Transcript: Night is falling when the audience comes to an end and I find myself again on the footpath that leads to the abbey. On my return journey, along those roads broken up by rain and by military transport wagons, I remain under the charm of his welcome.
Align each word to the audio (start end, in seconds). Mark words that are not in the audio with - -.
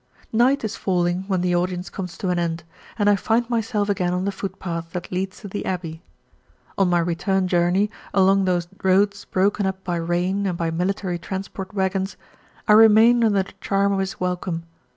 Night 0.33 0.63
is 0.63 0.75
falling 0.75 1.25
when 1.27 1.41
the 1.41 1.53
audience 1.55 1.91
comes 1.91 2.17
to 2.17 2.29
an 2.29 2.39
end 2.39 2.63
and 2.97 3.07
I 3.07 3.15
find 3.15 3.47
myself 3.51 3.87
again 3.87 4.15
on 4.15 4.25
the 4.25 4.31
footpath 4.31 4.93
that 4.93 5.11
leads 5.11 5.41
to 5.41 5.47
the 5.47 5.63
abbey. 5.63 6.01
On 6.75 6.89
my 6.89 6.97
return 6.97 7.47
journey, 7.47 7.91
along 8.11 8.45
those 8.45 8.67
roads 8.81 9.25
broken 9.25 9.67
up 9.67 9.83
by 9.83 9.97
rain 9.97 10.47
and 10.47 10.57
by 10.57 10.71
military 10.71 11.19
transport 11.19 11.71
wagons, 11.75 12.17
I 12.67 12.73
remain 12.73 13.23
under 13.23 13.43
the 13.43 13.53
charm 13.61 13.93
of 13.93 13.99
his 13.99 14.19
welcome. 14.19 14.63